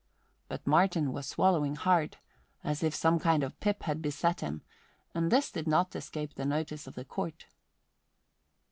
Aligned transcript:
But 0.47 0.65
Martin 0.65 1.13
was 1.13 1.27
swallowing 1.27 1.75
hard, 1.75 2.17
as 2.63 2.81
if 2.81 2.95
some 2.95 3.19
kind 3.19 3.43
of 3.43 3.59
pip 3.59 3.83
had 3.83 4.01
beset 4.01 4.39
him, 4.41 4.63
and 5.13 5.31
this 5.31 5.51
did 5.51 5.67
not 5.67 5.95
escape 5.95 6.33
the 6.33 6.43
notice 6.43 6.87
of 6.87 6.95
the 6.95 7.05
Court. 7.05 7.45